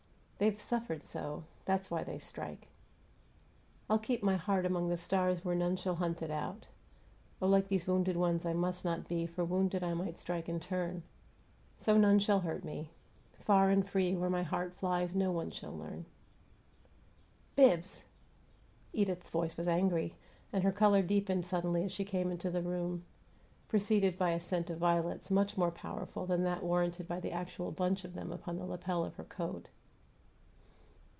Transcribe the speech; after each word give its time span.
They've 0.43 0.59
suffered 0.59 1.03
so, 1.03 1.43
that's 1.65 1.91
why 1.91 2.03
they 2.03 2.17
strike. 2.17 2.67
I'll 3.87 3.99
keep 3.99 4.23
my 4.23 4.37
heart 4.37 4.65
among 4.65 4.89
the 4.89 4.97
stars 4.97 5.45
Where 5.45 5.53
none 5.53 5.75
shall 5.75 5.93
hunt 5.97 6.23
it 6.23 6.31
out. 6.31 6.65
Oh, 7.39 7.47
like 7.47 7.67
These 7.67 7.85
wounded 7.85 8.17
ones 8.17 8.43
I 8.43 8.53
must 8.53 8.83
not 8.83 9.07
be, 9.07 9.27
For, 9.27 9.45
wounded, 9.45 9.83
I 9.83 9.93
might 9.93 10.17
strike 10.17 10.49
in 10.49 10.59
turn! 10.59 11.03
So, 11.77 11.95
none 11.95 12.17
shall 12.17 12.39
hurt 12.39 12.63
me. 12.65 12.89
Far 13.39 13.69
and 13.69 13.87
free 13.87 14.15
Where 14.15 14.31
my 14.31 14.41
heart 14.41 14.73
flies 14.73 15.15
no 15.15 15.31
one 15.31 15.51
shall 15.51 15.77
learn. 15.77 16.05
"Bibbs!" 17.55 18.05
Edith's 18.93 19.29
voice 19.29 19.55
was 19.55 19.67
angry, 19.67 20.15
and 20.51 20.63
her 20.63 20.71
color 20.71 21.03
deepened 21.03 21.45
suddenly 21.45 21.83
as 21.83 21.91
she 21.91 22.03
came 22.03 22.31
into 22.31 22.49
the 22.49 22.63
room, 22.63 23.05
preceded 23.67 24.17
by 24.17 24.31
a 24.31 24.39
scent 24.39 24.71
of 24.71 24.79
violets 24.79 25.29
much 25.29 25.55
more 25.55 25.69
powerful 25.69 26.25
than 26.25 26.41
that 26.45 26.63
warranted 26.63 27.07
by 27.07 27.19
the 27.19 27.31
actual 27.31 27.69
bunch 27.71 28.03
of 28.03 28.15
them 28.15 28.31
upon 28.31 28.57
the 28.57 28.65
lapel 28.65 29.03
of 29.05 29.13
her 29.17 29.23
coat. 29.25 29.69